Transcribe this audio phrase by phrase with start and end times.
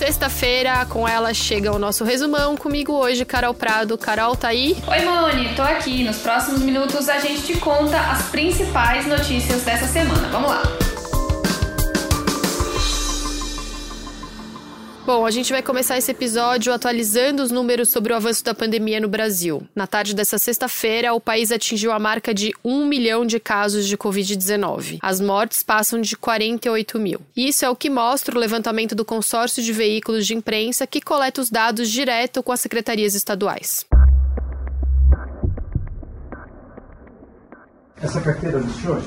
[0.00, 2.56] Sexta-feira, com ela chega o nosso resumão.
[2.56, 3.98] Comigo hoje, Carol Prado.
[3.98, 4.74] Carol, tá aí?
[4.86, 6.02] Oi, Moni, tô aqui.
[6.04, 10.26] Nos próximos minutos a gente te conta as principais notícias dessa semana.
[10.30, 10.89] Vamos lá.
[15.12, 19.00] Bom, a gente vai começar esse episódio atualizando os números sobre o avanço da pandemia
[19.00, 19.66] no Brasil.
[19.74, 23.98] Na tarde dessa sexta-feira, o país atingiu a marca de 1 milhão de casos de
[23.98, 24.98] Covid-19.
[25.02, 27.20] As mortes passam de 48 mil.
[27.36, 31.40] Isso é o que mostra o levantamento do consórcio de veículos de imprensa que coleta
[31.40, 33.84] os dados direto com as secretarias estaduais.
[38.00, 39.02] Essa carteira do senhor?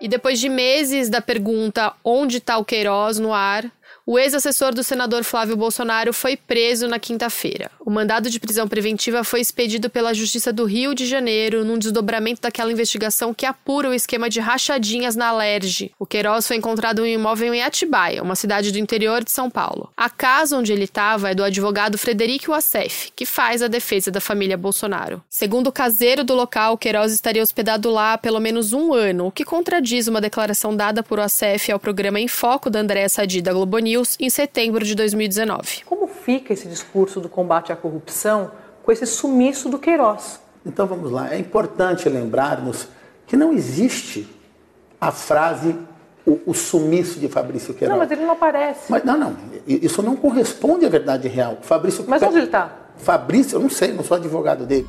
[0.00, 3.70] E depois de meses da pergunta onde está o Queiroz no ar,
[4.06, 7.70] o ex-assessor do senador Flávio Bolsonaro foi preso na quinta-feira.
[7.88, 12.42] O mandado de prisão preventiva foi expedido pela Justiça do Rio de Janeiro num desdobramento
[12.42, 15.90] daquela investigação que apura o esquema de rachadinhas na Alerj.
[15.98, 19.48] O Queiroz foi encontrado em um imóvel em Atibaia, uma cidade do interior de São
[19.48, 19.90] Paulo.
[19.96, 24.20] A casa onde ele estava é do advogado Frederico Wassef, que faz a defesa da
[24.20, 25.22] família Bolsonaro.
[25.30, 29.32] Segundo o caseiro do local, Queiroz estaria hospedado lá há pelo menos um ano, o
[29.32, 33.54] que contradiz uma declaração dada por Wassef ao programa Em Foco da Andréa Sadi da
[33.54, 35.84] Globo News em setembro de 2019.
[35.86, 38.50] Como fica esse discurso do combate à corrupção
[38.82, 40.40] com esse sumiço do Queiroz?
[40.64, 42.88] Então vamos lá, é importante lembrarmos
[43.26, 44.28] que não existe
[45.00, 45.76] a frase
[46.26, 47.98] o, o sumiço de Fabrício Queiroz.
[47.98, 48.90] Não, mas ele não aparece.
[48.90, 51.58] Mas, não, não, isso não corresponde à verdade real.
[51.62, 52.70] Fabrício Mas onde ele está?
[52.98, 54.86] Fabrício, eu não sei, não sou advogado dele.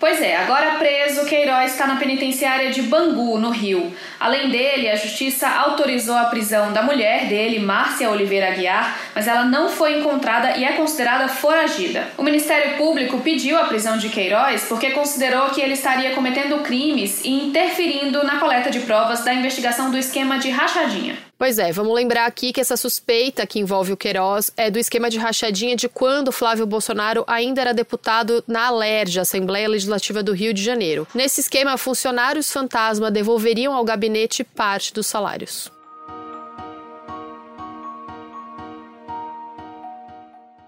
[0.00, 3.92] Pois é, agora preso, Queiroz está na penitenciária de Bangu, no Rio.
[4.20, 9.44] Além dele, a justiça autorizou a prisão da mulher dele, Márcia Oliveira Aguiar, mas ela
[9.44, 12.06] não foi encontrada e é considerada foragida.
[12.16, 17.20] O Ministério Público pediu a prisão de Queiroz porque considerou que ele estaria cometendo crimes
[17.24, 21.27] e interferindo na coleta de provas da investigação do esquema de rachadinha.
[21.38, 25.08] Pois é, vamos lembrar aqui que essa suspeita que envolve o Queiroz é do esquema
[25.08, 30.52] de rachadinha de quando Flávio Bolsonaro ainda era deputado na Alerj, Assembleia Legislativa do Rio
[30.52, 31.06] de Janeiro.
[31.14, 35.70] Nesse esquema, funcionários fantasma devolveriam ao gabinete parte dos salários.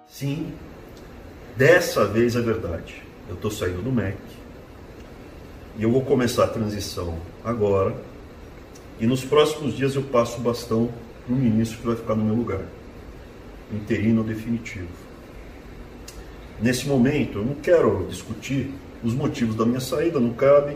[0.07, 0.55] Sim,
[1.57, 3.03] dessa vez é verdade.
[3.29, 4.17] Eu estou saindo do MEC
[5.77, 8.10] e eu vou começar a transição agora
[9.01, 10.93] e nos próximos dias eu passo o bastão
[11.25, 12.65] para o ministro que vai ficar no meu lugar,
[13.73, 14.89] interino ou definitivo.
[16.61, 18.71] Nesse momento, eu não quero discutir
[19.03, 20.75] os motivos da minha saída, não cabe.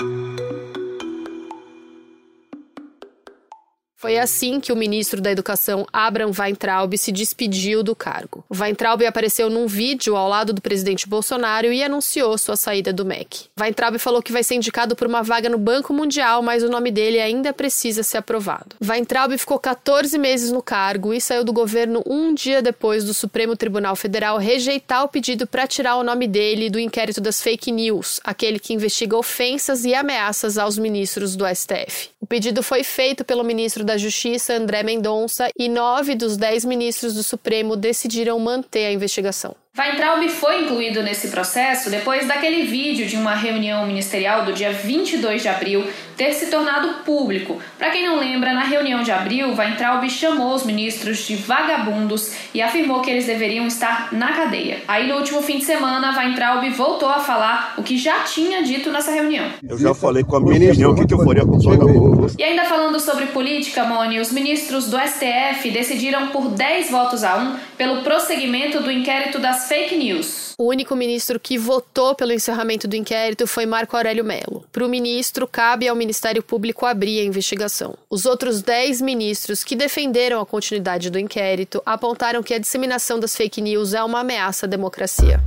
[3.95, 8.44] Foi assim que o ministro da Educação, Abraham Weintraub, se despediu do cargo.
[8.55, 13.47] Weintraub apareceu num vídeo ao lado do presidente Bolsonaro e anunciou sua saída do MEC.
[13.59, 16.91] Weintraub falou que vai ser indicado por uma vaga no Banco Mundial, mas o nome
[16.91, 18.77] dele ainda precisa ser aprovado.
[18.83, 23.57] Weintraub ficou 14 meses no cargo e saiu do governo um dia depois do Supremo
[23.57, 28.21] Tribunal Federal rejeitar o pedido para tirar o nome dele do inquérito das fake news,
[28.25, 32.11] aquele que investiga ofensas e ameaças aos ministros do STF.
[32.21, 37.13] O pedido foi feito pelo ministro da Justiça, André Mendonça, e nove dos dez ministros
[37.13, 39.57] do Supremo decidiram manter a investigação.
[39.77, 45.43] Weintraub foi incluído nesse processo depois daquele vídeo de uma reunião ministerial do dia 22
[45.43, 45.85] de abril
[46.17, 47.59] ter se tornado público.
[47.77, 52.63] Para quem não lembra, na reunião de abril, Weintraub chamou os ministros de vagabundos e
[52.63, 54.81] afirmou que eles deveriam estar na cadeia.
[54.87, 58.93] Aí, no último fim de semana, Weintraub voltou a falar o que já tinha dito
[58.93, 59.47] nessa reunião.
[59.69, 62.37] Eu já falei com a minha opinião o que, que eu faria com os vagabundos.
[62.39, 67.37] E ainda falando sobre política, Moni, os ministros do STF decidiram por 10 votos a
[67.37, 70.55] 1 pelo prosseguimento do inquérito das fake news.
[70.59, 74.65] O único ministro que votou pelo encerramento do inquérito foi Marco Aurélio Mello.
[74.71, 77.97] Para o ministro, cabe ao Ministério Público abrir a investigação.
[78.09, 83.37] Os outros 10 ministros que defenderam a continuidade do inquérito apontaram que a disseminação das
[83.37, 85.41] fake news é uma ameaça à democracia.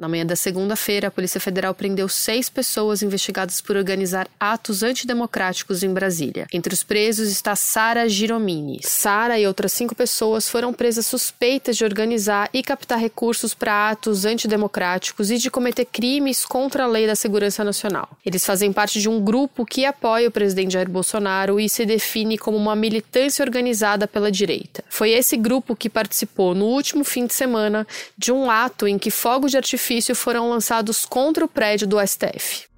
[0.00, 5.82] Na manhã da segunda-feira, a Polícia Federal prendeu seis pessoas investigadas por organizar atos antidemocráticos
[5.82, 6.46] em Brasília.
[6.54, 8.80] Entre os presos está Sara Giromini.
[8.82, 14.24] Sara e outras cinco pessoas foram presas suspeitas de organizar e captar recursos para atos
[14.24, 18.08] antidemocráticos e de cometer crimes contra a lei da segurança nacional.
[18.24, 22.38] Eles fazem parte de um grupo que apoia o presidente Jair Bolsonaro e se define
[22.38, 24.82] como uma militância organizada pela direita.
[24.88, 27.86] Foi esse grupo que participou no último fim de semana
[28.16, 31.98] de um ato em que fogos de artifício artifício foram lançados contra o prédio do
[32.06, 32.68] STF.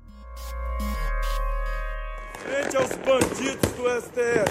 [2.43, 4.51] Frente aos bandidos do STF.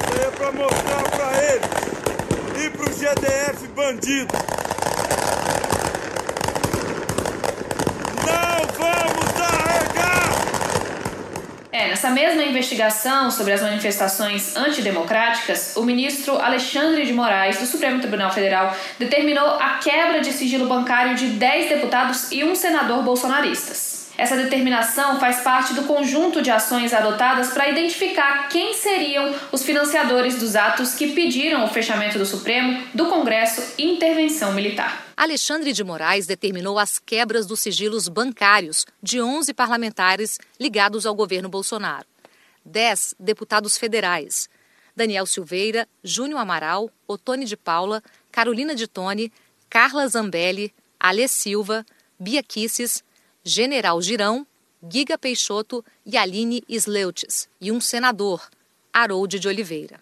[0.00, 4.34] Isso é para mostrar para eles e para o GDF bandido
[11.72, 18.30] Nessa mesma investigação sobre as manifestações antidemocráticas, o ministro Alexandre de Moraes, do Supremo Tribunal
[18.30, 23.91] Federal, determinou a quebra de sigilo bancário de 10 deputados e um senador bolsonaristas.
[24.16, 30.38] Essa determinação faz parte do conjunto de ações adotadas para identificar quem seriam os financiadores
[30.38, 35.06] dos atos que pediram o fechamento do Supremo, do Congresso e intervenção militar.
[35.16, 41.48] Alexandre de Moraes determinou as quebras dos sigilos bancários de 11 parlamentares ligados ao governo
[41.48, 42.06] Bolsonaro.
[42.64, 44.48] 10 deputados federais.
[44.94, 49.32] Daniel Silveira, Júnior Amaral, Otone de Paula, Carolina de Tone,
[49.70, 51.84] Carla Zambelli, Alê Silva,
[52.20, 53.02] Bia Kisses,
[53.44, 54.46] General Girão,
[54.88, 58.48] Giga Peixoto e Aline Sleutes, e um senador,
[58.92, 60.00] Harold de Oliveira.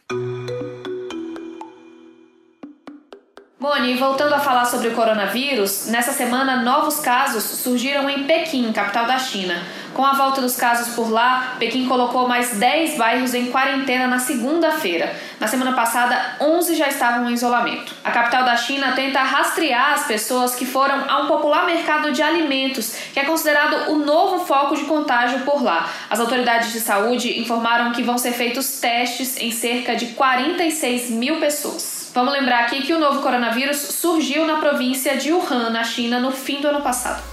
[3.60, 9.04] Moni, voltando a falar sobre o coronavírus, nessa semana novos casos surgiram em Pequim, capital
[9.04, 9.62] da China.
[9.92, 14.18] Com a volta dos casos por lá, Pequim colocou mais 10 bairros em quarentena na
[14.18, 15.14] segunda-feira.
[15.38, 17.94] Na semana passada, 11 já estavam em isolamento.
[18.02, 22.22] A capital da China tenta rastrear as pessoas que foram a um popular mercado de
[22.22, 25.86] alimentos, que é considerado o novo foco de contágio por lá.
[26.08, 31.38] As autoridades de saúde informaram que vão ser feitos testes em cerca de 46 mil
[31.38, 32.00] pessoas.
[32.12, 36.32] Vamos lembrar aqui que o novo coronavírus surgiu na província de Wuhan, na China, no
[36.32, 37.30] fim do ano passado.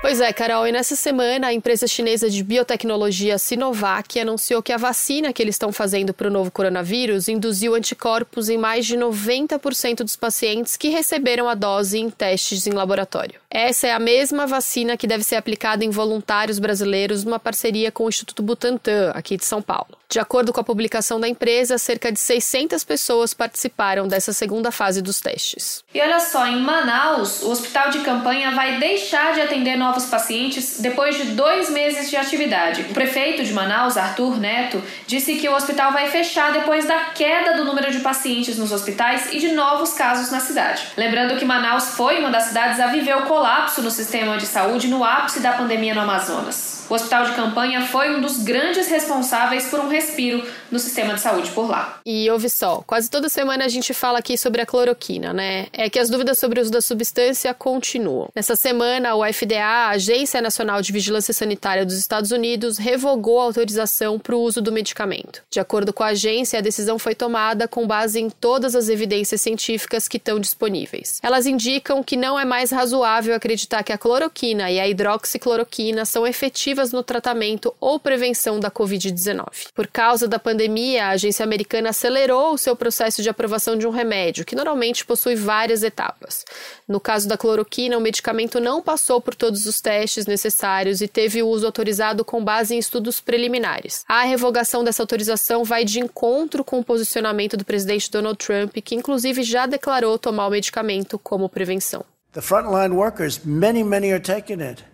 [0.00, 4.76] Pois é, Carol, e nessa semana a empresa chinesa de biotecnologia Sinovac anunciou que a
[4.76, 10.04] vacina que eles estão fazendo para o novo coronavírus induziu anticorpos em mais de 90%
[10.04, 13.40] dos pacientes que receberam a dose em testes em laboratório.
[13.50, 18.04] Essa é a mesma vacina que deve ser aplicada em voluntários brasileiros numa parceria com
[18.04, 19.98] o Instituto Butantan, aqui de São Paulo.
[20.10, 25.02] De acordo com a publicação da empresa, cerca de 600 pessoas participaram dessa segunda fase
[25.02, 25.84] dos testes.
[25.94, 30.78] E olha só, em Manaus, o hospital de campanha vai deixar de atender novos pacientes
[30.80, 32.82] depois de dois meses de atividade.
[32.82, 37.56] O prefeito de Manaus, Arthur Neto, disse que o hospital vai fechar depois da queda
[37.56, 40.88] do número de pacientes nos hospitais e de novos casos na cidade.
[40.96, 44.88] Lembrando que Manaus foi uma das cidades a viver o colapso no sistema de saúde
[44.88, 46.77] no ápice da pandemia no Amazonas.
[46.90, 51.20] O hospital de campanha foi um dos grandes responsáveis por um respiro no sistema de
[51.20, 52.00] saúde por lá.
[52.04, 55.66] E ouve só, quase toda semana a gente fala aqui sobre a cloroquina, né?
[55.72, 58.30] É que as dúvidas sobre o uso da substância continuam.
[58.34, 63.44] Nessa semana, o FDA, a Agência Nacional de Vigilância Sanitária dos Estados Unidos, revogou a
[63.44, 65.42] autorização para o uso do medicamento.
[65.50, 69.42] De acordo com a agência, a decisão foi tomada com base em todas as evidências
[69.42, 71.18] científicas que estão disponíveis.
[71.22, 76.26] Elas indicam que não é mais razoável acreditar que a cloroquina e a hidroxicloroquina são
[76.26, 79.68] efetivas no tratamento ou prevenção da Covid-19.
[79.74, 83.90] Por causa da pandemia, a agência americana acelerou o seu processo de aprovação de um
[83.90, 86.44] remédio, que normalmente possui várias etapas.
[86.86, 91.42] No caso da cloroquina, o medicamento não passou por todos os testes necessários e teve
[91.42, 94.04] o uso autorizado com base em estudos preliminares.
[94.08, 98.94] A revogação dessa autorização vai de encontro com o posicionamento do presidente Donald Trump, que
[98.94, 102.04] inclusive já declarou tomar o medicamento como prevenção.
[102.32, 104.84] The frontline workers, many, many are taking it.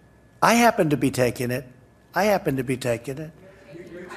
[0.41, 1.65] I happen to be taking it.
[2.17, 3.33] I happen to be taking it.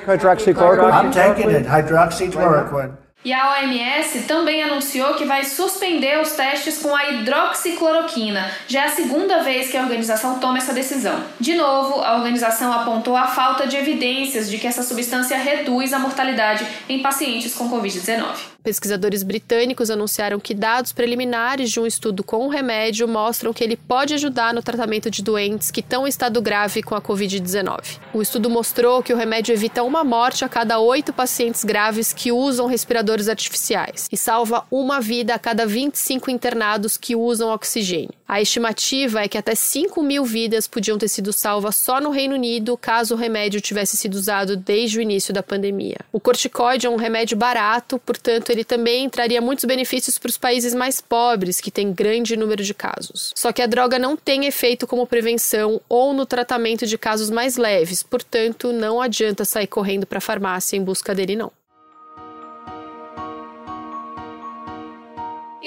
[0.05, 0.93] Hydroxychloroquine?
[0.93, 2.97] I'm taking it, hydroxychloroquine.
[3.25, 8.51] E a OMS também anunciou que vai suspender os testes com a hidroxicloroquina.
[8.67, 11.23] Já é a segunda vez que a organização toma essa decisão.
[11.39, 15.99] De novo, a organização apontou a falta de evidências de que essa substância reduz a
[15.99, 18.23] mortalidade em pacientes com Covid-19.
[18.67, 23.77] Pesquisadores britânicos anunciaram que dados preliminares de um estudo com o remédio mostram que ele
[23.77, 27.97] pode ajudar no tratamento de doentes que estão em estado grave com a Covid-19.
[28.13, 32.29] O estudo mostrou que o remédio evita uma morte a cada oito pacientes graves que
[32.29, 38.16] usam respiradores artificiais e salva uma vida a cada 25 internados que usam oxigênio.
[38.27, 42.35] A estimativa é que até 5 mil vidas podiam ter sido salvas só no Reino
[42.35, 45.99] Unido caso o remédio tivesse sido usado desde o início da pandemia.
[46.11, 50.73] O corticoide é um remédio barato, portanto, ele também traria muitos benefícios para os países
[50.73, 53.31] mais pobres, que têm grande número de casos.
[53.33, 57.55] Só que a droga não tem efeito como prevenção ou no tratamento de casos mais
[57.55, 61.51] leves, portanto, não adianta sair correndo para a farmácia em busca dele, não.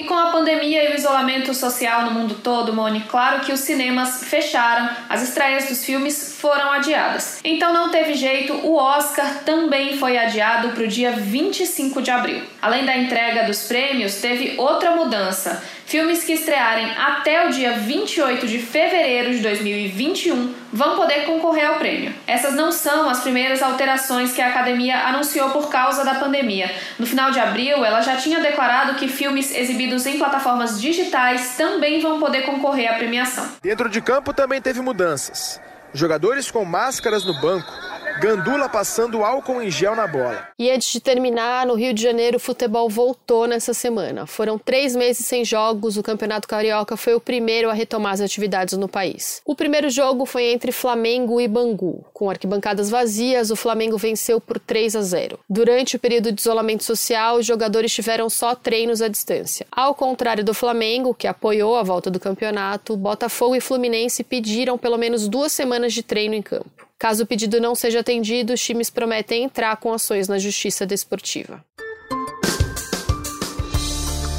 [0.01, 3.59] E com a pandemia e o isolamento social no mundo todo, Moni, claro que os
[3.59, 7.39] cinemas fecharam, as estreias dos filmes foram adiadas.
[7.43, 12.41] Então não teve jeito, o Oscar também foi adiado para o dia 25 de abril.
[12.59, 15.63] Além da entrega dos prêmios, teve outra mudança.
[15.91, 21.79] Filmes que estrearem até o dia 28 de fevereiro de 2021 vão poder concorrer ao
[21.79, 22.13] prêmio.
[22.25, 26.73] Essas não são as primeiras alterações que a academia anunciou por causa da pandemia.
[26.97, 31.99] No final de abril, ela já tinha declarado que filmes exibidos em plataformas digitais também
[31.99, 33.45] vão poder concorrer à premiação.
[33.61, 35.59] Dentro de campo também teve mudanças.
[35.93, 37.69] Jogadores com máscaras no banco
[38.19, 40.47] Gandula passando álcool em gel na bola.
[40.57, 44.25] E antes de terminar, no Rio de Janeiro, o futebol voltou nessa semana.
[44.25, 48.77] Foram três meses sem jogos, o Campeonato Carioca foi o primeiro a retomar as atividades
[48.77, 49.41] no país.
[49.45, 52.05] O primeiro jogo foi entre Flamengo e Bangu.
[52.13, 55.39] Com arquibancadas vazias, o Flamengo venceu por 3 a 0.
[55.49, 59.65] Durante o período de isolamento social, os jogadores tiveram só treinos à distância.
[59.71, 64.97] Ao contrário do Flamengo, que apoiou a volta do campeonato, Botafogo e Fluminense pediram pelo
[64.97, 66.90] menos duas semanas de treino em campo.
[67.01, 71.65] Caso o pedido não seja atendido, os times prometem entrar com ações na justiça desportiva.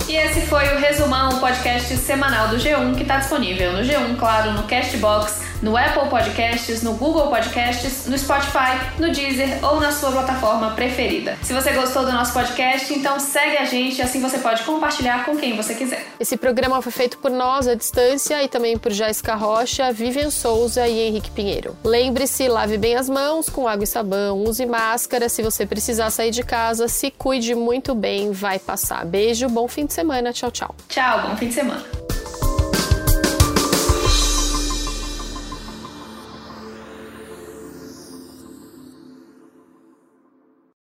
[0.08, 4.16] E esse foi o Resumão, o podcast semanal do G1, que está disponível no G1,
[4.16, 9.92] claro, no Castbox no Apple Podcasts, no Google Podcasts, no Spotify, no Deezer ou na
[9.92, 11.38] sua plataforma preferida.
[11.42, 15.36] Se você gostou do nosso podcast, então segue a gente, assim você pode compartilhar com
[15.36, 16.04] quem você quiser.
[16.18, 20.86] Esse programa foi feito por nós à distância e também por Jéssica Rocha, Vivian Souza
[20.88, 21.76] e Henrique Pinheiro.
[21.84, 26.32] Lembre-se, lave bem as mãos com água e sabão, use máscara se você precisar sair
[26.32, 29.04] de casa, se cuide muito bem, vai passar.
[29.04, 30.74] Beijo, bom fim de semana, tchau, tchau.
[30.88, 32.01] Tchau, bom fim de semana.